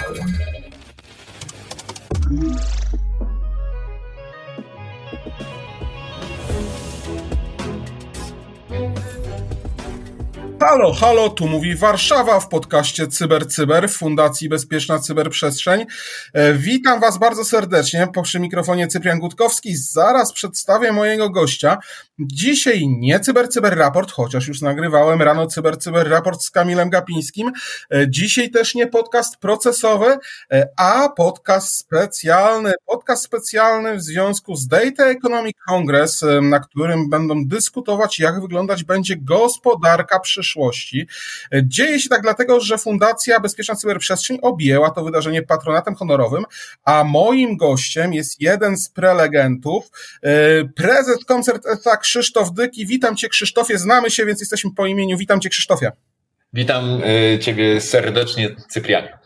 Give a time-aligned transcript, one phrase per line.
[0.00, 0.30] Thank
[2.30, 2.79] you.
[10.60, 15.86] Halo, halo, tu mówi Warszawa w podcaście Cyber Cyber Fundacji Bezpieczna Cyberprzestrzeń.
[16.32, 18.08] E, witam Was bardzo serdecznie.
[18.14, 19.76] Po przy mikrofonie Cyprian Gutkowski.
[19.76, 21.78] Zaraz przedstawię mojego gościa.
[22.18, 27.52] Dzisiaj nie Cyber Cyber Raport, chociaż już nagrywałem rano Cyber Cyber Raport z Kamilem Gapińskim.
[27.94, 30.16] E, dzisiaj też nie podcast procesowy,
[30.52, 32.72] e, a podcast specjalny.
[32.86, 39.16] Podcast specjalny w związku z Data Economic Congress, na którym będą dyskutować, jak wyglądać będzie
[39.16, 41.06] gospodarka przyszłości przyszłości.
[41.62, 46.44] Dzieje się tak dlatego, że Fundacja Bezpieczna Cyberprzestrzeń objęła to wydarzenie patronatem honorowym,
[46.84, 49.90] a moim gościem jest jeden z prelegentów,
[50.22, 52.86] e, prezes koncert ETA Krzysztof Dyki.
[52.86, 55.18] Witam Cię Krzysztofie, znamy się, więc jesteśmy po imieniu.
[55.18, 55.92] Witam Cię Krzysztofie.
[56.52, 59.18] Witam e, Ciebie serdecznie, Cyprianie.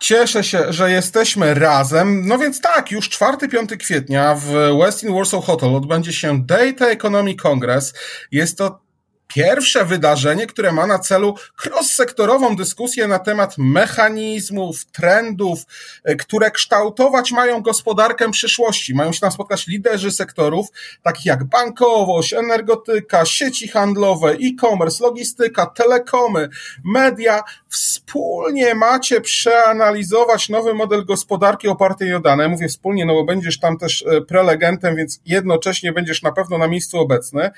[0.00, 2.26] Cieszę się, że jesteśmy razem.
[2.26, 7.94] No więc tak, już 4-5 kwietnia w Westin Warsaw Hotel odbędzie się Data Economy Congress.
[8.32, 8.87] Jest to
[9.28, 11.34] pierwsze wydarzenie, które ma na celu
[11.64, 15.60] cross-sektorową dyskusję na temat mechanizmów, trendów,
[16.04, 18.94] e, które kształtować mają gospodarkę przyszłości.
[18.94, 20.66] Mają się tam spotkać liderzy sektorów,
[21.02, 26.48] takich jak bankowość, energetyka, sieci handlowe, e-commerce, logistyka, telekomy,
[26.84, 27.42] media.
[27.68, 32.48] Wspólnie macie przeanalizować nowy model gospodarki opartej o dane.
[32.48, 36.68] Mówię wspólnie, no bo będziesz tam też e, prelegentem, więc jednocześnie będziesz na pewno na
[36.68, 37.50] miejscu obecny.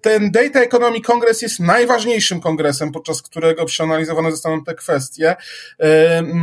[0.00, 5.36] Ten Data Economy kongres jest najważniejszym kongresem, podczas którego przeanalizowane zostaną te kwestie,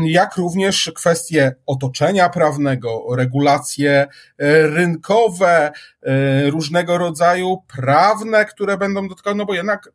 [0.04, 4.08] jak również kwestie otoczenia prawnego, regulacje e,
[4.68, 5.72] rynkowe,
[6.04, 9.90] e, różnego rodzaju prawne, które będą dotykały, no bo jednak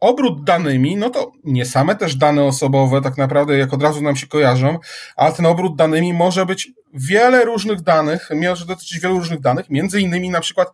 [0.00, 4.16] obrót danymi, no to nie same też dane osobowe tak naprawdę jak od razu nam
[4.16, 4.78] się kojarzą,
[5.16, 10.00] ale ten obrót danymi może być wiele różnych danych, może dotyczyć wielu różnych danych, między
[10.00, 10.68] innymi na przykład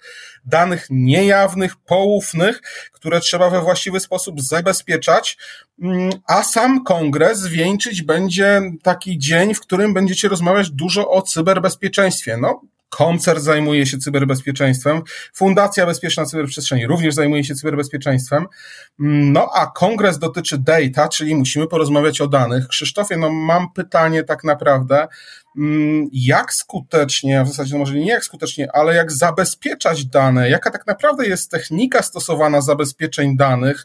[0.44, 2.60] danych niejawnych, poufnych,
[2.92, 5.38] które trzeba we właściwy sposób zabezpieczać,
[5.82, 12.36] mm, a sam kongres wieńczyć będzie taki dzień, w którym będziecie rozmawiać dużo o cyberbezpieczeństwie.
[12.36, 12.60] No,
[12.90, 15.02] Koncert zajmuje się cyberbezpieczeństwem,
[15.34, 18.46] Fundacja Bezpieczna Cyberprzestrzeni również zajmuje się cyberbezpieczeństwem.
[18.98, 22.68] No a kongres dotyczy data, czyli musimy porozmawiać o danych.
[22.68, 25.08] Krzysztofie, no mam pytanie tak naprawdę, mm,
[26.12, 30.86] jak skutecznie, w zasadzie no może nie jak skutecznie, ale jak zabezpieczać dane, jaka tak
[30.86, 33.84] naprawdę jest technika stosowana zabezpieczeń danych,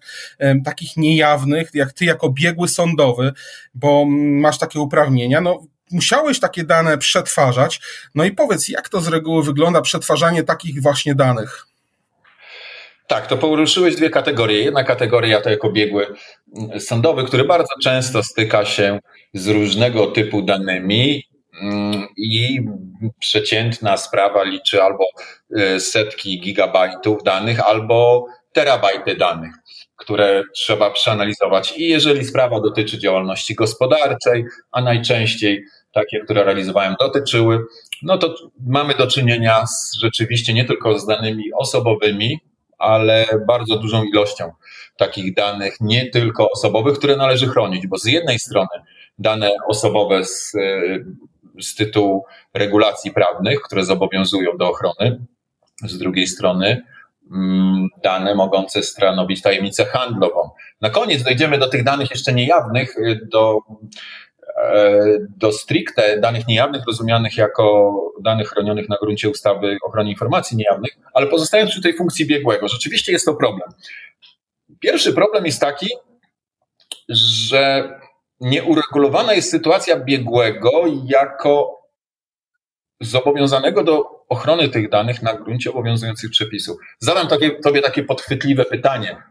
[0.66, 3.34] takich niejawnych, jak ty jako biegły sądowy,
[3.74, 4.06] bo
[4.42, 7.82] masz takie uprawnienia, no musiałeś takie dane przetwarzać.
[8.16, 11.68] No i powiedz, jak to z reguły wygląda przetwarzanie takich właśnie danych?
[13.08, 14.62] Tak, to poruszyłeś dwie kategorie.
[14.62, 16.08] Jedna kategoria to jako biegły
[16.80, 19.00] sądowy, który bardzo często styka się
[19.34, 21.35] z różnego typu danymi mm,
[22.18, 22.60] i
[23.20, 25.04] przeciętna sprawa liczy albo
[25.58, 29.54] e, setki gigabajtów danych, albo terabajty danych,
[29.96, 31.78] które trzeba przeanalizować.
[31.78, 37.60] I jeżeli sprawa dotyczy działalności gospodarczej, a najczęściej takie, które realizowałem, dotyczyły,
[38.02, 38.36] no to
[38.68, 42.40] mamy do czynienia z, rzeczywiście nie tylko z danymi osobowymi,
[42.78, 44.52] ale bardzo dużą ilością
[44.98, 48.68] takich danych, nie tylko osobowych, które należy chronić, bo z jednej strony
[49.20, 50.54] dane osobowe z,
[51.62, 55.26] z tytułu regulacji prawnych, które zobowiązują do ochrony,
[55.84, 56.82] z drugiej strony
[57.32, 60.50] mm, dane mogące stanowić tajemnicę handlową.
[60.82, 62.96] Na koniec dojdziemy do tych danych jeszcze niejawnych,
[63.32, 63.60] do
[64.56, 65.04] E,
[65.38, 70.92] do stricte danych niejawnych, rozumianych jako danych chronionych na gruncie ustawy o ochronie informacji niejawnych,
[71.14, 73.70] ale pozostając przy tej funkcji biegłego, rzeczywiście jest to problem.
[74.80, 75.88] Pierwszy problem jest taki,
[77.10, 77.90] że
[78.42, 80.72] nieuregulowana jest sytuacja biegłego
[81.06, 81.82] jako
[83.02, 86.78] zobowiązanego do ochrony tych danych na gruncie obowiązujących przepisów.
[87.00, 89.24] Zadam takie, tobie takie podchwytliwe pytanie.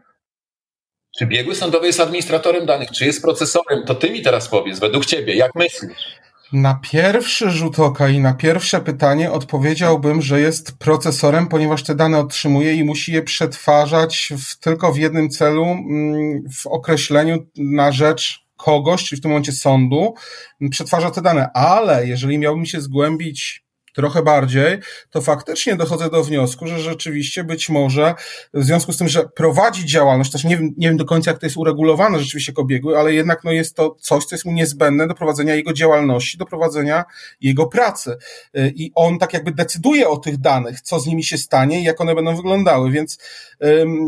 [1.17, 3.85] Czy biegły sądowy jest administratorem danych, czy jest procesorem?
[3.85, 6.15] To ty mi teraz powiedz, według ciebie, jak myślisz?
[6.53, 12.19] Na pierwszy rzut oka i na pierwsze pytanie odpowiedziałbym, że jest procesorem, ponieważ te dane
[12.19, 18.44] otrzymuje i musi je przetwarzać w, tylko w jednym celu, mm, w określeniu na rzecz
[18.57, 20.13] kogoś, czyli w tym momencie sądu,
[20.71, 21.49] przetwarza te dane.
[21.53, 23.65] Ale jeżeli miałbym się zgłębić
[23.95, 24.77] trochę bardziej,
[25.09, 28.15] to faktycznie dochodzę do wniosku, że rzeczywiście być może
[28.53, 31.39] w związku z tym, że prowadzi działalność, też nie wiem, nie wiem do końca, jak
[31.39, 34.51] to jest uregulowane rzeczywiście jako biegły, ale jednak no, jest to coś, co jest mu
[34.51, 37.03] niezbędne do prowadzenia jego działalności, do prowadzenia
[37.41, 38.17] jego pracy.
[38.53, 42.01] I on tak jakby decyduje o tych danych, co z nimi się stanie i jak
[42.01, 43.17] one będą wyglądały, więc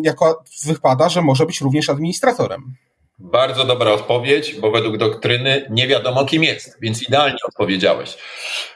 [0.04, 2.76] jako wypada, że może być również administratorem.
[3.20, 8.18] Bardzo dobra odpowiedź, bo według doktryny nie wiadomo kim jest, więc idealnie odpowiedziałeś.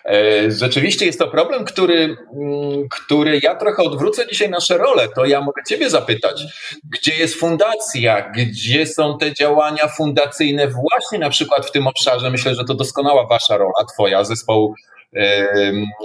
[0.06, 5.08] E, rzeczywiście jest to problem, który, mm, który ja trochę odwrócę dzisiaj nasze role.
[5.16, 6.44] To ja mogę Ciebie zapytać,
[6.84, 12.30] gdzie jest fundacja, gdzie są te działania fundacyjne właśnie na przykład w tym obszarze?
[12.30, 14.76] Myślę, że to doskonała Wasza rola, Twoja, zespołu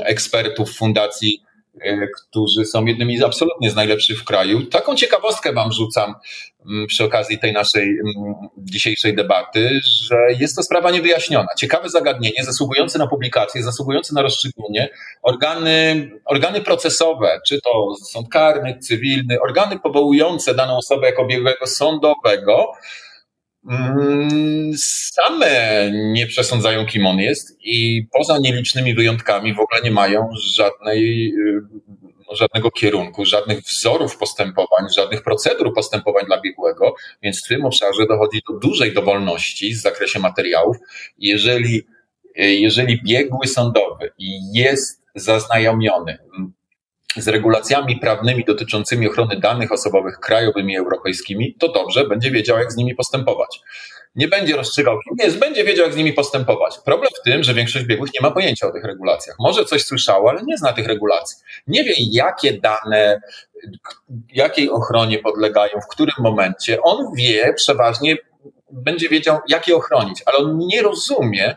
[0.05, 1.45] ekspertów fundacji
[2.17, 4.67] którzy są jednymi z absolutnie z najlepszych w kraju.
[4.67, 6.14] Taką ciekawostkę Wam rzucam
[6.67, 11.49] mm, przy okazji tej naszej mm, dzisiejszej debaty, że jest to sprawa niewyjaśniona.
[11.58, 14.88] Ciekawe zagadnienie, zasługujące na publikację, zasługujące na rozstrzygnięcie.
[15.23, 22.72] Organy, organy procesowe, czy to sąd karny, cywilny, organy powołujące daną osobę jako biegłego sądowego,
[24.77, 31.33] same nie przesądzają, kim on jest i poza nielicznymi wyjątkami w ogóle nie mają żadnej,
[31.35, 31.63] y,
[32.33, 38.41] żadnego kierunku, żadnych wzorów postępowań, żadnych procedur postępowań dla biegłego, więc w tym obszarze dochodzi
[38.49, 40.77] do dużej dowolności w zakresie materiałów.
[41.19, 41.87] Jeżeli,
[42.41, 44.11] y, jeżeli biegły sądowy
[44.55, 46.19] jest zaznajomiony
[47.23, 52.73] z regulacjami prawnymi dotyczącymi ochrony danych osobowych krajowymi i europejskimi, to dobrze, będzie wiedział, jak
[52.73, 53.61] z nimi postępować.
[54.15, 56.79] Nie będzie rozstrzygał, kim jest, będzie wiedział, jak z nimi postępować.
[56.85, 59.37] Problem w tym, że większość biegłych nie ma pojęcia o tych regulacjach.
[59.39, 61.37] Może coś słyszało, ale nie zna tych regulacji.
[61.67, 63.21] Nie wie, jakie dane,
[64.33, 66.83] jakiej ochronie podlegają, w którym momencie.
[66.83, 68.17] On wie przeważnie,
[68.71, 71.57] będzie wiedział, jak je ochronić, ale on nie rozumie,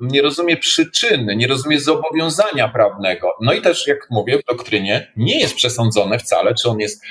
[0.00, 3.32] nie rozumie przyczyny, nie rozumie zobowiązania prawnego.
[3.40, 7.02] No i też, jak mówię, w doktrynie nie jest przesądzone wcale, czy on jest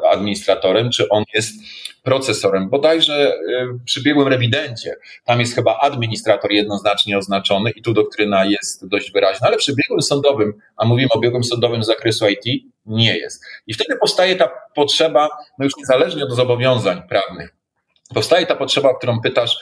[0.00, 1.54] administratorem, czy on jest
[2.02, 2.68] procesorem.
[2.68, 3.38] Bodajże
[3.84, 4.94] przy biegłym rewidencie,
[5.24, 10.02] tam jest chyba administrator jednoznacznie oznaczony i tu doktryna jest dość wyraźna, ale przy biegłym
[10.02, 13.44] sądowym, a mówimy o biegłym sądowym z zakresu IT, nie jest.
[13.66, 17.54] I wtedy powstaje ta potrzeba, no już niezależnie od zobowiązań prawnych,
[18.14, 19.56] powstaje ta potrzeba, o którą pytasz,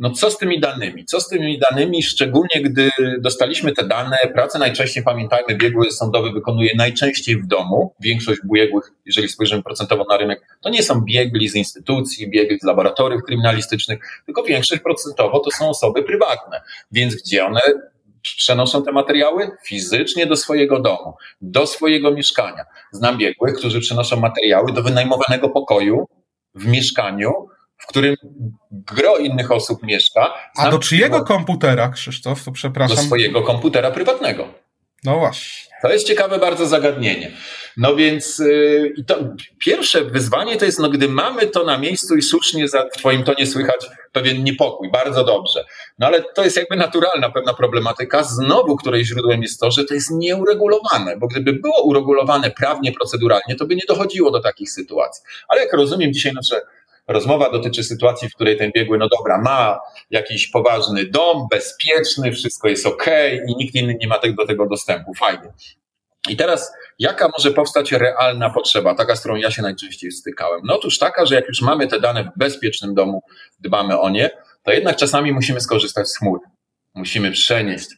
[0.00, 1.04] no co z tymi danymi?
[1.04, 6.70] Co z tymi danymi, szczególnie gdy dostaliśmy te dane, pracę najczęściej, pamiętajmy, biegły sądowy wykonuje
[6.76, 7.94] najczęściej w domu.
[8.00, 12.64] Większość biegłych, jeżeli spojrzymy procentowo na rynek, to nie są biegli z instytucji, biegli z
[12.64, 16.60] laboratoriów kryminalistycznych, tylko większość procentowo to są osoby prywatne.
[16.92, 17.60] Więc gdzie one
[18.22, 22.64] przenoszą te materiały fizycznie do swojego domu, do swojego mieszkania.
[22.92, 26.06] Znam biegłych, którzy przenoszą materiały do wynajmowanego pokoju
[26.54, 27.30] w mieszkaniu,
[27.80, 28.16] w którym
[28.70, 30.34] gro innych osób mieszka.
[30.56, 32.44] A do czyjego komputera, Krzysztof?
[32.44, 32.96] To przepraszam.
[32.96, 34.48] Do swojego komputera prywatnego.
[35.04, 35.70] No właśnie.
[35.82, 37.30] To jest ciekawe bardzo zagadnienie.
[37.76, 39.16] No więc yy, to
[39.58, 43.22] pierwsze wyzwanie to jest, no gdy mamy to na miejscu i słusznie za, w Twoim
[43.22, 45.64] tonie słychać pewien niepokój, bardzo dobrze.
[45.98, 49.94] No ale to jest jakby naturalna pewna problematyka, znowu której źródłem jest to, że to
[49.94, 55.24] jest nieuregulowane, bo gdyby było uregulowane prawnie, proceduralnie, to by nie dochodziło do takich sytuacji.
[55.48, 56.60] Ale jak rozumiem dzisiaj nasze
[57.08, 59.80] Rozmowa dotyczy sytuacji, w której ten biegły, no dobra, ma
[60.10, 63.06] jakiś poważny dom, bezpieczny, wszystko jest ok
[63.48, 65.14] i nikt inny nie ma do tego dostępu.
[65.14, 65.52] Fajnie.
[66.28, 70.60] I teraz, jaka może powstać realna potrzeba, taka, z którą ja się najczęściej stykałem?
[70.64, 73.22] No otóż taka, że jak już mamy te dane w bezpiecznym domu,
[73.60, 74.30] dbamy o nie,
[74.62, 76.40] to jednak czasami musimy skorzystać z chmury.
[76.94, 77.88] Musimy przenieść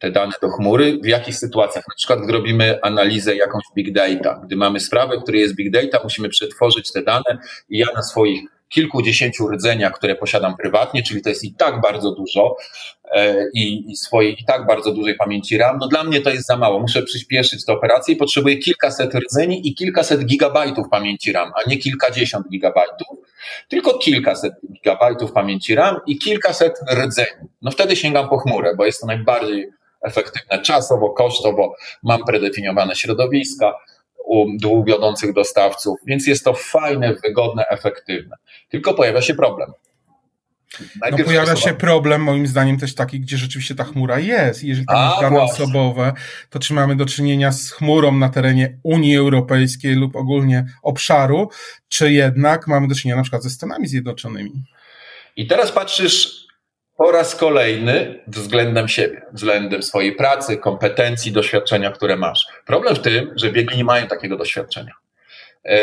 [0.00, 0.98] te dane do chmury.
[1.02, 1.84] W jakich sytuacjach?
[1.88, 5.70] Na przykład, gdy robimy analizę jakąś big data, gdy mamy sprawę, w której jest big
[5.70, 7.38] data, musimy przetworzyć te dane
[7.68, 12.12] i ja na swoich kilkudziesięciu rdzeniach, które posiadam prywatnie, czyli to jest i tak bardzo
[12.12, 12.56] dużo
[13.12, 16.46] e, i, i swojej i tak bardzo dużej pamięci RAM, no dla mnie to jest
[16.46, 16.80] za mało.
[16.80, 21.78] Muszę przyspieszyć tę operację i potrzebuję kilkaset rdzeni i kilkaset gigabajtów pamięci RAM, a nie
[21.78, 23.18] kilkadziesiąt gigabajtów,
[23.68, 27.48] tylko kilkaset gigabajtów pamięci RAM i kilkaset rdzeni.
[27.62, 33.74] No wtedy sięgam po chmurę, bo jest to najbardziej efektywne czasowo, kosztowo, mam predefiniowane środowiska,
[34.30, 38.36] u dwóch wiodących dostawców, więc jest to fajne, wygodne, efektywne.
[38.68, 39.72] Tylko pojawia się problem.
[41.10, 44.64] no pojawia się problem, moim zdaniem, też taki, gdzie rzeczywiście ta chmura jest.
[44.64, 46.12] Jeżeli tam jest dane osobowe,
[46.50, 51.48] to czy mamy do czynienia z chmurą na terenie Unii Europejskiej lub ogólnie obszaru,
[51.88, 54.64] czy jednak mamy do czynienia na przykład ze Stanami Zjednoczonymi?
[55.36, 56.46] I teraz patrzysz
[57.00, 62.46] po raz kolejny względem siebie, względem swojej pracy, kompetencji, doświadczenia, które masz.
[62.66, 64.92] Problem w tym, że biegli nie mają takiego doświadczenia.
[65.64, 65.78] E,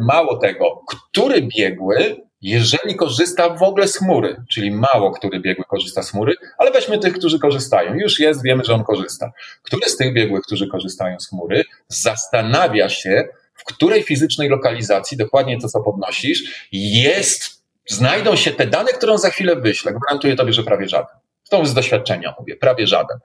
[0.00, 6.02] mało tego, który biegły, jeżeli korzysta w ogóle z chmury, czyli mało który biegły korzysta
[6.02, 7.94] z chmury, ale weźmy tych, którzy korzystają.
[7.94, 9.32] Już jest, wiemy, że on korzysta.
[9.62, 15.60] Który z tych biegłych, którzy korzystają z chmury, zastanawia się, w której fizycznej lokalizacji, dokładnie
[15.60, 17.53] to, co podnosisz, jest
[17.88, 19.92] znajdą się te dane, które on za chwilę wyśle.
[19.92, 21.16] Gwarantuję tobie, że prawie żaden.
[21.50, 23.18] To z doświadczenia mówię, prawie żaden.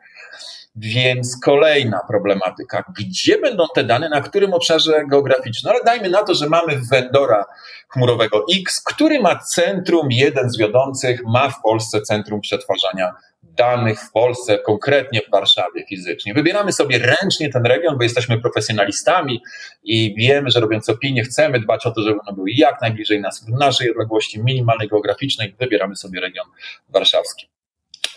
[0.76, 5.74] Więc kolejna problematyka, gdzie będą te dane, na którym obszarze geograficznym?
[5.74, 7.46] No ale dajmy na to, że mamy vendora
[7.88, 13.14] chmurowego X, który ma centrum, jeden z wiodących, ma w Polsce centrum przetwarzania
[13.44, 16.34] danych w Polsce, konkretnie w Warszawie fizycznie.
[16.34, 19.42] Wybieramy sobie ręcznie ten region, bo jesteśmy profesjonalistami
[19.84, 23.46] i wiemy, że robiąc opinię, chcemy dbać o to, żeby one były jak najbliżej nas
[23.46, 25.56] w naszej odległości minimalnej geograficznej.
[25.60, 26.46] Wybieramy sobie region
[26.90, 27.50] warszawski.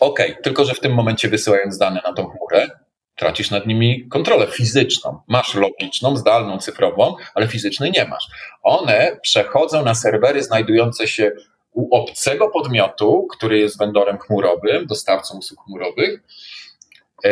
[0.00, 2.69] OK, tylko że w tym momencie wysyłając dane na tą chmurę,
[3.17, 5.21] tracisz nad nimi kontrolę fizyczną.
[5.29, 8.26] Masz logiczną, zdalną, cyfrową, ale fizycznej nie masz.
[8.62, 11.33] One przechodzą na serwery znajdujące się
[11.73, 16.23] u obcego podmiotu, który jest vendorem chmurowym, dostawcą usług chmurowych,
[17.25, 17.29] e,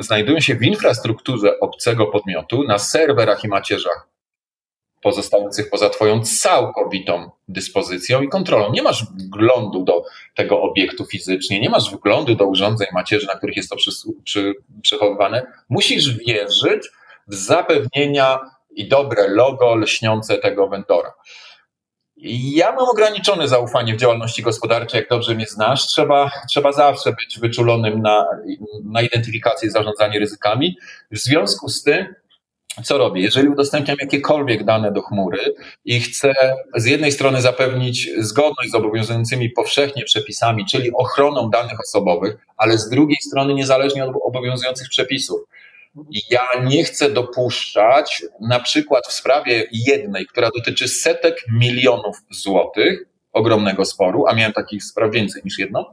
[0.00, 4.08] znajdują się w infrastrukturze obcego podmiotu, na serwerach i macierzach
[5.02, 8.72] pozostających poza Twoją całkowitą dyspozycją i kontrolą.
[8.72, 10.04] Nie masz wglądu do
[10.34, 13.90] tego obiektu fizycznie, nie masz wglądu do urządzeń macierzy, na których jest to przy,
[14.24, 15.46] przy, przechowywane.
[15.68, 16.88] Musisz wierzyć
[17.26, 18.38] w zapewnienia
[18.70, 21.12] i dobre logo lśniące tego vendora.
[22.20, 25.86] Ja mam ograniczone zaufanie w działalności gospodarczej, jak dobrze mnie znasz.
[25.86, 28.24] Trzeba, trzeba zawsze być wyczulonym na,
[28.84, 30.76] na identyfikację i zarządzanie ryzykami.
[31.10, 32.14] W związku z tym,
[32.84, 33.22] co robię?
[33.22, 36.32] Jeżeli udostępniam jakiekolwiek dane do chmury i chcę
[36.76, 42.88] z jednej strony zapewnić zgodność z obowiązującymi powszechnie przepisami, czyli ochroną danych osobowych, ale z
[42.88, 45.40] drugiej strony niezależnie od obowiązujących przepisów.
[46.30, 53.84] Ja nie chcę dopuszczać, na przykład w sprawie jednej, która dotyczy setek milionów złotych, ogromnego
[53.84, 55.84] sporu, a miałem takich spraw więcej niż jedną,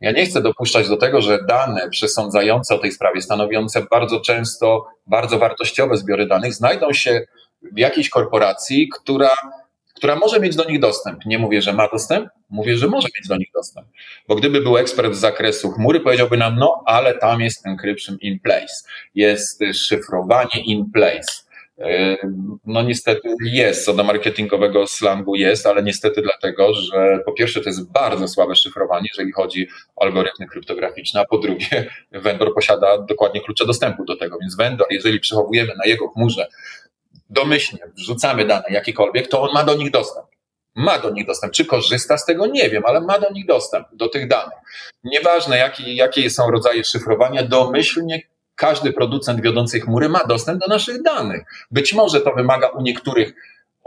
[0.00, 4.86] ja nie chcę dopuszczać do tego, że dane przesądzające o tej sprawie, stanowiące bardzo często
[5.06, 7.26] bardzo wartościowe zbiory danych, znajdą się
[7.62, 9.30] w jakiejś korporacji, która,
[9.98, 11.26] która może mieć do nich dostęp.
[11.26, 13.86] Nie mówię, że ma dostęp, mówię, że może mieć do nich dostęp.
[14.28, 18.40] Bo gdyby był ekspert z zakresu chmury, powiedziałby nam, no ale tam jest encryption in
[18.40, 18.74] place,
[19.14, 21.48] jest szyfrowanie in place
[22.66, 27.68] no niestety jest, co do marketingowego slangu jest, ale niestety dlatego, że po pierwsze to
[27.68, 33.40] jest bardzo słabe szyfrowanie, jeżeli chodzi o algorytmy kryptograficzne, a po drugie vendor posiada dokładnie
[33.40, 36.46] klucze dostępu do tego, więc vendor, jeżeli przechowujemy na jego chmurze
[37.30, 40.26] domyślnie, wrzucamy dane jakiekolwiek, to on ma do nich dostęp.
[40.74, 41.52] Ma do nich dostęp.
[41.52, 42.46] Czy korzysta z tego?
[42.46, 44.58] Nie wiem, ale ma do nich dostęp, do tych danych.
[45.04, 48.22] Nieważne, jakie, jakie są rodzaje szyfrowania, domyślnie
[48.54, 51.42] każdy producent wiodącej chmury ma dostęp do naszych danych.
[51.70, 53.34] Być może to wymaga u niektórych,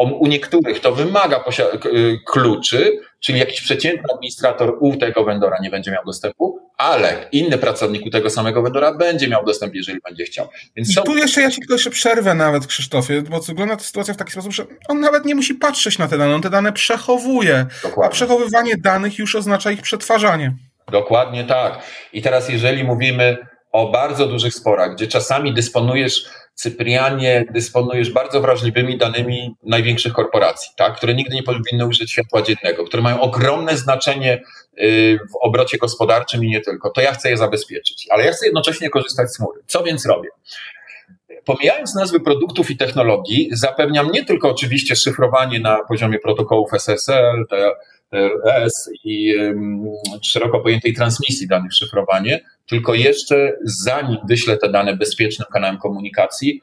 [0.03, 1.43] u niektórych to wymaga
[2.25, 8.05] kluczy, czyli jakiś przeciętny administrator u tego vendora nie będzie miał dostępu, ale inny pracownik
[8.05, 10.47] u tego samego vendora będzie miał dostęp, jeżeli będzie chciał.
[10.75, 11.01] Więc są...
[11.01, 14.17] I tu jeszcze ja ci tylko jeszcze przerwę nawet, Krzysztofie, bo wygląda ta sytuacja w
[14.17, 17.65] taki sposób, że on nawet nie musi patrzeć na te dane, on te dane przechowuje,
[17.83, 18.05] Dokładnie.
[18.05, 20.55] a przechowywanie danych już oznacza ich przetwarzanie.
[20.91, 21.79] Dokładnie tak.
[22.13, 23.37] I teraz jeżeli mówimy
[23.71, 30.97] o bardzo dużych sporach, gdzie czasami dysponujesz, Cyprianie, dysponujesz bardzo wrażliwymi danymi największych korporacji, tak,
[30.97, 34.41] które nigdy nie powinny użyć światła dziennego, które mają ogromne znaczenie
[34.83, 36.89] y, w obrocie gospodarczym i nie tylko.
[36.89, 39.61] To ja chcę je zabezpieczyć, ale ja chcę jednocześnie korzystać z chmury.
[39.67, 40.29] Co więc robię?
[41.45, 47.45] Pomijając nazwy produktów i technologii, zapewniam nie tylko oczywiście szyfrowanie na poziomie protokołów SSL,
[48.11, 49.33] TLS i
[50.21, 52.39] szeroko pojętej transmisji danych szyfrowanie,
[52.69, 56.61] tylko jeszcze zanim wyślę te dane bezpiecznym kanałem komunikacji,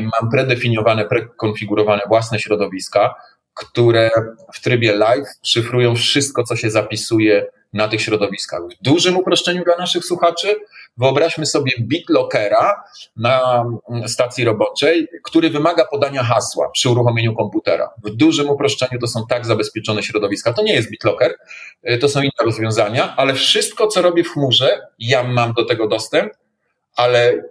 [0.00, 3.14] mam predefiniowane, prekonfigurowane własne środowiska,
[3.54, 4.10] które
[4.54, 8.60] w trybie live szyfrują wszystko, co się zapisuje na tych środowiskach.
[8.80, 10.56] W dużym uproszczeniu dla naszych słuchaczy,
[10.96, 12.84] wyobraźmy sobie BitLockera
[13.16, 13.64] na
[14.06, 17.90] stacji roboczej, który wymaga podania hasła przy uruchomieniu komputera.
[18.04, 20.52] W dużym uproszczeniu to są tak zabezpieczone środowiska.
[20.52, 21.34] To nie jest BitLocker,
[21.90, 25.88] y, to są inne rozwiązania, ale wszystko, co robię w chmurze, ja mam do tego
[25.88, 26.32] dostęp,
[26.96, 27.42] ale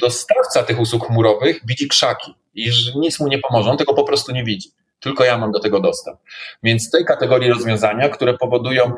[0.00, 4.32] dostawca tych usług chmurowych widzi krzaki i nic mu nie pomoże, on tego po prostu
[4.32, 4.68] nie widzi.
[5.00, 6.18] Tylko ja mam do tego dostęp.
[6.62, 8.92] Więc tej kategorii rozwiązania, które powodują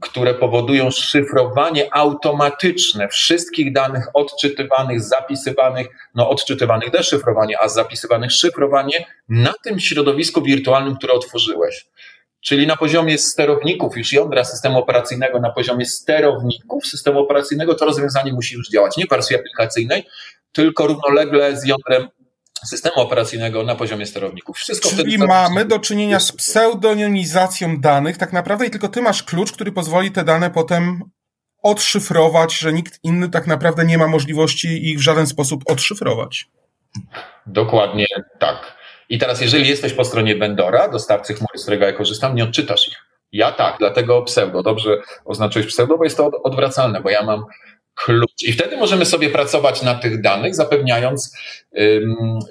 [0.00, 9.54] które powodują szyfrowanie automatyczne wszystkich danych odczytywanych, zapisywanych, no odczytywanych deszyfrowanie, a zapisywanych szyfrowanie na
[9.64, 11.86] tym środowisku wirtualnym, które otworzyłeś.
[12.40, 18.32] Czyli na poziomie sterowników już jądra systemu operacyjnego, na poziomie sterowników systemu operacyjnego to rozwiązanie
[18.32, 18.96] musi już działać.
[18.96, 20.04] Nie w wersji aplikacyjnej,
[20.52, 22.08] tylko równolegle z jądrem
[22.64, 24.56] systemu operacyjnego na poziomie sterowników.
[24.56, 29.52] Wszystko Czyli mamy do czynienia z pseudonimizacją danych tak naprawdę i tylko ty masz klucz,
[29.52, 31.02] który pozwoli te dane potem
[31.62, 36.46] odszyfrować, że nikt inny tak naprawdę nie ma możliwości ich w żaden sposób odszyfrować.
[37.46, 38.06] Dokładnie
[38.38, 38.76] tak.
[39.08, 42.88] I teraz, jeżeli jesteś po stronie vendora, dostawcy chmury, z którego ja korzystam, nie odczytasz
[42.88, 42.96] ich.
[43.32, 44.62] Ja tak, dlatego pseudo.
[44.62, 47.44] Dobrze oznaczyłeś pseudo, bo jest to odwracalne, bo ja mam
[47.94, 48.42] klucz.
[48.42, 51.36] I wtedy możemy sobie pracować na tych danych, zapewniając,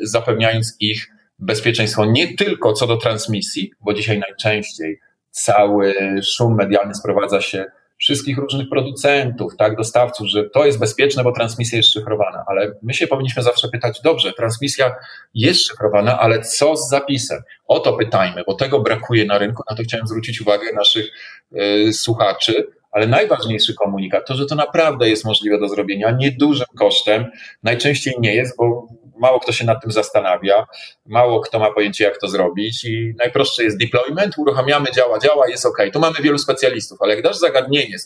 [0.02, 1.08] zapewniając ich
[1.40, 5.00] bezpieczeństwo nie tylko co do transmisji, bo dzisiaj najczęściej
[5.32, 7.66] cały szum medialny sprowadza się
[7.98, 12.94] wszystkich różnych producentów, tak, dostawców, że to jest bezpieczne, bo transmisja jest szyfrowana, ale my
[12.94, 14.96] się powinniśmy zawsze pytać, dobrze, transmisja
[15.34, 17.42] jest szyfrowana, ale co z zapisem?
[17.68, 21.12] O to pytajmy, bo tego brakuje na rynku, na to chciałem zwrócić uwagę naszych
[21.58, 27.26] y, słuchaczy, ale najważniejszy komunikat to, że to naprawdę jest możliwe do zrobienia niedużym kosztem.
[27.64, 30.68] Najczęściej nie jest, bo mało kto się nad tym zastanawia,
[31.06, 35.66] mało kto ma pojęcie, jak to zrobić i najprostszy jest deployment, uruchamiamy, działa, działa, jest
[35.66, 35.78] ok.
[35.94, 37.98] Tu mamy wielu specjalistów, ale jak dasz zagadnienie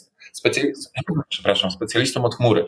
[1.30, 2.66] przepraszam, specjalistom od chmury,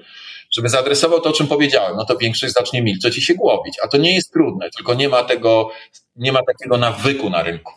[0.51, 3.87] żeby zaadresował to, o czym powiedziałem, no to większość zacznie milczeć i się głowić, a
[3.87, 5.69] to nie jest trudne, tylko nie ma tego,
[6.15, 7.73] nie ma takiego nawyku na rynku.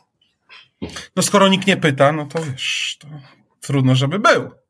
[1.17, 3.09] No skoro nikt nie pyta, no to wiesz, to
[3.63, 4.62] trudno, żeby był.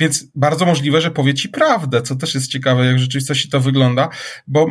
[0.00, 3.60] Więc bardzo możliwe, że powie ci prawdę, co też jest ciekawe, jak w rzeczywistości to
[3.60, 4.08] wygląda,
[4.46, 4.66] bo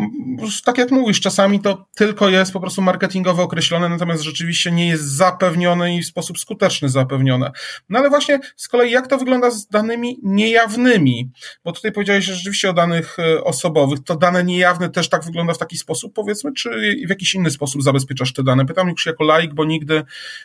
[0.66, 5.04] tak jak mówisz, czasami to tylko jest po prostu marketingowo określone, natomiast rzeczywiście nie jest
[5.04, 7.52] zapewnione i w sposób skuteczny zapewnione.
[7.90, 11.32] No ale właśnie z kolei jak to wygląda z danymi niejawnymi?
[11.64, 15.58] Bo tutaj powiedziałeś rzeczywiście o danych e, osobowych, to dane niejawne też tak wygląda w
[15.58, 16.70] taki sposób, powiedzmy, czy
[17.06, 18.66] w jakiś inny sposób zabezpieczasz te dane?
[18.66, 20.04] Pytam już jako laik, bo nigdy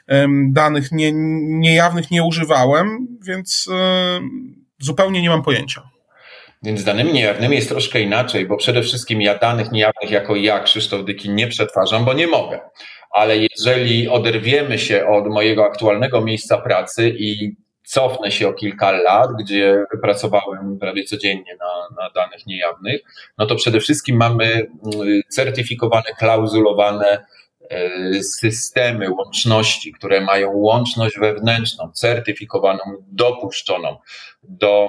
[0.08, 1.12] um, danych nie,
[1.42, 5.82] niejawnych nie używałem, więc um, Zupełnie nie mam pojęcia.
[6.62, 10.60] Więc z danymi niejawnymi jest troszkę inaczej, bo przede wszystkim ja danych niejawnych jako ja,
[10.60, 12.60] Krzysztof Dyki, nie przetwarzam, bo nie mogę.
[13.10, 19.30] Ale jeżeli oderwiemy się od mojego aktualnego miejsca pracy i cofnę się o kilka lat,
[19.40, 23.00] gdzie pracowałem prawie codziennie na, na danych niejawnych,
[23.38, 27.24] no to przede wszystkim mamy mm, certyfikowane, klauzulowane
[28.40, 32.80] systemy łączności, które mają łączność wewnętrzną, certyfikowaną,
[33.12, 33.96] dopuszczoną
[34.42, 34.88] do,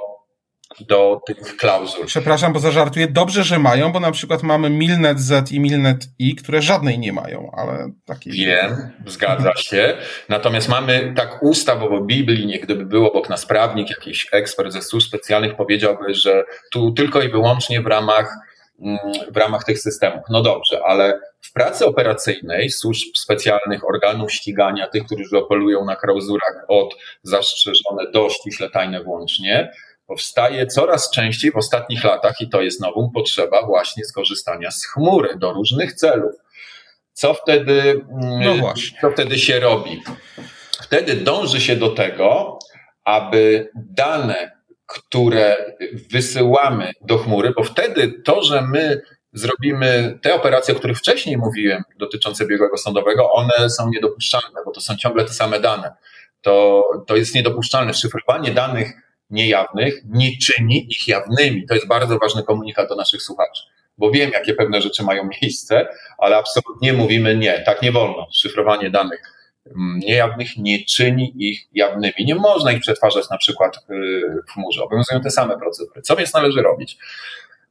[0.79, 2.05] do tych klauzul.
[2.05, 3.07] Przepraszam, bo zażartuję.
[3.07, 7.13] Dobrze, że mają, bo na przykład mamy Milnet Z i Milnet I, które żadnej nie
[7.13, 8.31] mają, ale takie.
[8.31, 9.97] Wiem, zgadza się.
[10.29, 15.07] Natomiast mamy tak ustawowo Biblii, nie gdyby był obok nas prawnik, jakiś ekspert ze służb
[15.07, 18.35] specjalnych powiedziałby, że tu tylko i wyłącznie w ramach
[19.31, 20.23] w ramach tych systemów.
[20.29, 26.65] No dobrze, ale w pracy operacyjnej służb specjalnych, organów ścigania, tych, którzy operują na klauzurach
[26.67, 29.71] od zastrzeżone do ściśle tajne włącznie,
[30.07, 35.35] powstaje coraz częściej w ostatnich latach, i to jest nową, potrzeba właśnie skorzystania z chmury
[35.35, 36.35] do różnych celów.
[37.13, 38.05] Co wtedy,
[38.39, 40.01] no co wtedy się robi?
[40.81, 42.59] Wtedy dąży się do tego,
[43.03, 44.51] aby dane,
[44.93, 45.75] które
[46.11, 49.01] wysyłamy do chmury, bo wtedy to, że my
[49.33, 54.81] zrobimy te operacje, o których wcześniej mówiłem, dotyczące biegłego sądowego, one są niedopuszczalne, bo to
[54.81, 55.93] są ciągle te same dane.
[56.41, 57.93] To, to jest niedopuszczalne.
[57.93, 58.93] Szyfrowanie danych
[59.29, 61.65] niejawnych nie czyni ich jawnymi.
[61.67, 63.63] To jest bardzo ważny komunikat do naszych słuchaczy,
[63.97, 68.27] bo wiem, jakie pewne rzeczy mają miejsce, ale absolutnie mówimy nie, tak nie wolno.
[68.33, 69.32] Szyfrowanie danych
[69.75, 72.25] niejawnych nie czyni ich jawnymi.
[72.25, 73.85] Nie można ich przetwarzać na przykład
[74.47, 74.83] w chmurze.
[74.83, 76.01] Obowiązują te same procedury.
[76.01, 76.97] Co więc należy robić?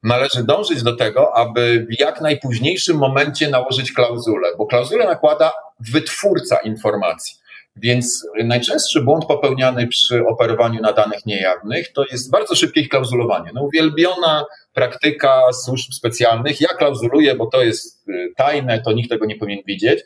[0.02, 6.56] należy dążyć do tego, aby w jak najpóźniejszym momencie nałożyć klauzulę, bo klauzulę nakłada wytwórca
[6.56, 7.41] informacji.
[7.76, 13.50] Więc najczęstszy błąd popełniany przy operowaniu na danych niejawnych to jest bardzo szybkie ich klauzulowanie.
[13.54, 16.60] No, uwielbiona praktyka służb specjalnych.
[16.60, 20.00] Ja klauzuluję, bo to jest y, tajne, to nikt tego nie powinien widzieć.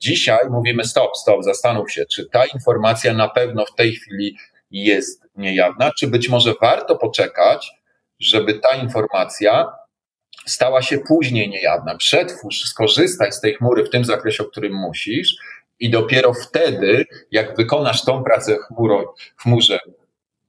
[0.00, 4.36] Dzisiaj mówimy stop, stop, zastanów się, czy ta informacja na pewno w tej chwili
[4.70, 7.72] jest niejawna, czy być może warto poczekać,
[8.20, 9.72] żeby ta informacja
[10.46, 11.96] stała się później niejawna.
[11.96, 15.36] Przetwórz, skorzystaj z tej chmury w tym zakresie, o którym musisz,
[15.82, 19.04] i dopiero wtedy, jak wykonasz tą pracę chmurą,
[19.36, 19.78] chmurze,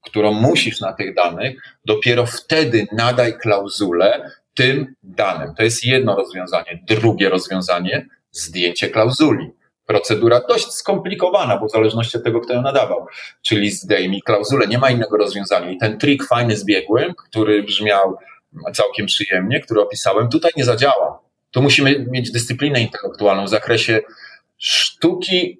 [0.02, 5.56] którą musisz na tych danych, dopiero wtedy nadaj klauzulę tym danym.
[5.56, 6.84] To jest jedno rozwiązanie.
[6.88, 9.52] Drugie rozwiązanie, zdjęcie klauzuli.
[9.86, 13.06] Procedura dość skomplikowana, bo w zależności od tego, kto ją nadawał.
[13.42, 15.72] Czyli zdejmij klauzulę, nie ma innego rozwiązania.
[15.72, 18.18] I ten trik fajny z biegłym, który brzmiał
[18.74, 21.20] całkiem przyjemnie, który opisałem, tutaj nie zadziała.
[21.52, 24.02] Tu musimy mieć dyscyplinę intelektualną w zakresie
[24.64, 25.60] sztuki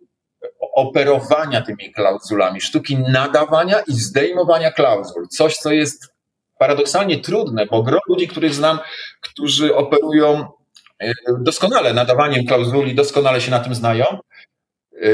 [0.76, 5.28] operowania tymi klauzulami, sztuki nadawania i zdejmowania klauzul.
[5.28, 6.14] Coś, co jest
[6.60, 8.80] paradoksalnie trudne, bo gro ludzi, których znam,
[9.22, 10.48] którzy operują
[11.00, 14.06] e, doskonale nadawaniem klauzuli, doskonale się na tym znają,
[15.02, 15.10] e,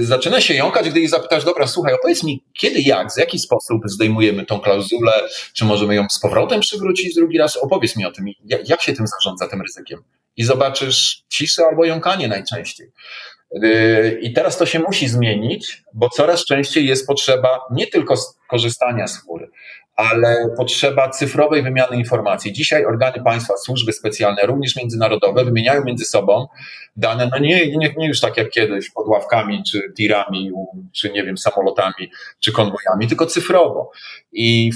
[0.00, 3.82] zaczyna się jąkać, gdy ich zapytasz, dobra, słuchaj, opowiedz mi, kiedy, jak, w jaki sposób
[3.84, 5.12] zdejmujemy tą klauzulę,
[5.54, 8.92] czy możemy ją z powrotem przywrócić drugi raz, opowiedz mi o tym, jak, jak się
[8.92, 10.02] tym zarządza, tym ryzykiem.
[10.36, 12.92] I zobaczysz ciszę albo jąkanie najczęściej.
[13.64, 18.14] Y, I teraz to się musi zmienić, bo coraz częściej jest potrzeba nie tylko
[18.48, 19.50] korzystania z chmur,
[19.96, 22.52] ale potrzeba cyfrowej wymiany informacji.
[22.52, 26.46] Dzisiaj organy państwa, służby specjalne, również międzynarodowe, wymieniają między sobą
[26.96, 30.50] dane, no nie, nie, nie już tak jak kiedyś, pod ławkami, czy tirami,
[30.92, 33.90] czy nie wiem, samolotami, czy konwojami, tylko cyfrowo.
[34.32, 34.70] I,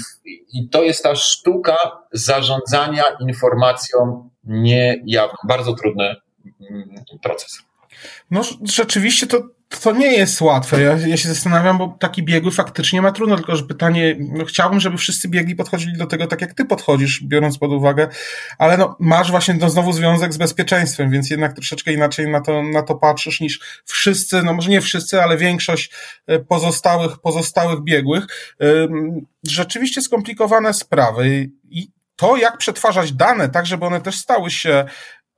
[0.53, 1.77] I to jest ta sztuka
[2.11, 5.37] zarządzania informacją niejawną.
[5.47, 6.15] Bardzo trudny
[6.69, 6.89] mm,
[7.21, 7.61] proces.
[8.31, 9.43] No rzeczywiście to,
[9.83, 10.81] to nie jest łatwe.
[10.81, 14.79] Ja, ja się zastanawiam, bo taki biegły faktycznie ma trudno, tylko że pytanie, no chciałbym,
[14.79, 18.07] żeby wszyscy biegli podchodzili do tego tak jak ty podchodzisz, biorąc pod uwagę,
[18.57, 22.63] ale no masz właśnie no, znowu związek z bezpieczeństwem, więc jednak troszeczkę inaczej na to,
[22.63, 25.91] na to patrzysz niż wszyscy, no może nie wszyscy, ale większość
[26.27, 28.25] e, pozostałych, pozostałych biegłych.
[29.43, 34.85] Rzeczywiście skomplikowane sprawy i to, jak przetwarzać dane, tak żeby one też stały się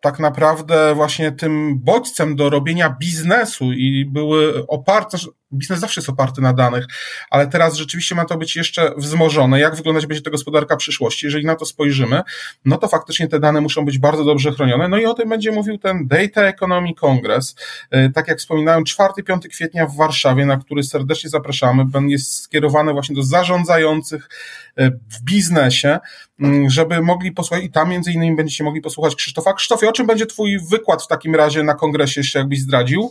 [0.01, 5.17] tak naprawdę właśnie tym bodźcem do robienia biznesu i były oparte,
[5.53, 6.85] biznes zawsze jest oparty na danych,
[7.29, 9.59] ale teraz rzeczywiście ma to być jeszcze wzmożone.
[9.59, 11.25] Jak wyglądać będzie ta gospodarka przyszłości?
[11.25, 12.21] Jeżeli na to spojrzymy,
[12.65, 14.87] no to faktycznie te dane muszą być bardzo dobrze chronione.
[14.87, 17.55] No i o tym będzie mówił ten Data Economy Congress.
[17.91, 23.15] E, tak jak wspominałem, 4-5 kwietnia w Warszawie, na który serdecznie zapraszamy, jest skierowany właśnie
[23.15, 24.29] do zarządzających
[24.77, 25.99] e, w biznesie,
[26.67, 29.53] żeby mogli posłuchać i tam między innymi będziecie mogli posłuchać Krzysztofa.
[29.53, 33.09] Krzysztofie, o czym będzie twój wykład w takim razie na kongresie, jeszcze jakbyś zdradził?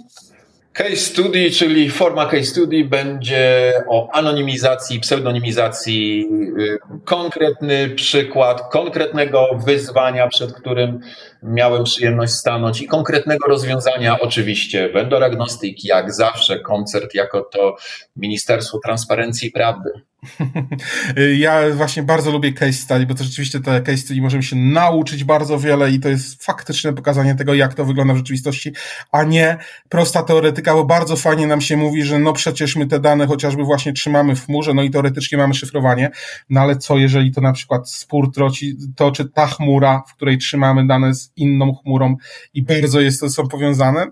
[0.72, 6.26] Case study, czyli forma case study będzie o anonimizacji, pseudonimizacji,
[6.58, 11.00] y, konkretny przykład konkretnego wyzwania, przed którym
[11.42, 14.88] miałem przyjemność stanąć i konkretnego rozwiązania oczywiście.
[14.88, 17.76] Vendor agnostyki, jak zawsze, koncert jako to
[18.16, 19.90] Ministerstwo Transparencji i Prawdy.
[21.38, 25.24] Ja właśnie bardzo lubię case study, bo to rzeczywiście te case study możemy się nauczyć
[25.24, 28.72] bardzo wiele i to jest faktyczne pokazanie tego, jak to wygląda w rzeczywistości,
[29.12, 29.56] a nie
[29.88, 33.64] prosta teoretyka, bo bardzo fajnie nam się mówi, że no przecież my te dane chociażby
[33.64, 36.10] właśnie trzymamy w chmurze, no i teoretycznie mamy szyfrowanie,
[36.50, 40.86] no ale co jeżeli to na przykład spór troci, toczy ta chmura, w której trzymamy
[40.86, 42.16] dane z inną chmurą
[42.54, 44.06] i bardzo jest to są powiązane?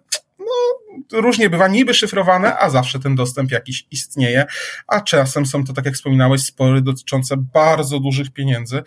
[1.13, 4.47] Różnie bywa, niby szyfrowane, a zawsze ten dostęp jakiś istnieje,
[4.87, 8.83] a czasem są to, tak jak wspominałeś, spory dotyczące bardzo dużych pieniędzy.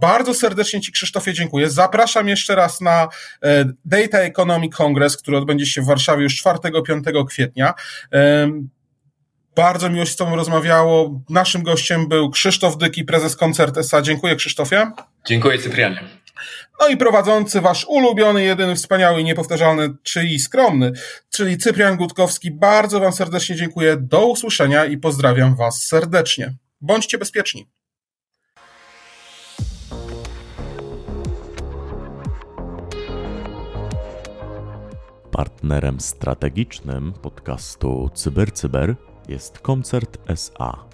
[0.00, 1.70] Bardzo serdecznie Ci, Krzysztofie, dziękuję.
[1.70, 3.08] Zapraszam jeszcze raz na
[3.42, 7.74] e, Data Economy Congress, który odbędzie się w Warszawie już 4-5 kwietnia.
[9.56, 11.20] Bardzo miło się z Tobą rozmawiało.
[11.30, 14.02] Naszym gościem był Krzysztof Dyki, prezes Koncert SA.
[14.02, 14.90] Dziękuję, Krzysztofie.
[15.26, 16.00] Dziękuję, Cyprianie.
[16.80, 20.92] No i prowadzący wasz ulubiony, jedyny, wspaniały niepowtarzalny, czyli skromny,
[21.30, 22.50] czyli Cyprian Gutkowski.
[22.50, 23.96] Bardzo wam serdecznie dziękuję.
[23.96, 26.54] Do usłyszenia i pozdrawiam was serdecznie.
[26.80, 27.68] Bądźcie bezpieczni.
[35.30, 38.94] Partnerem strategicznym podcastu CyberCyber
[39.28, 40.84] jest Koncert SA,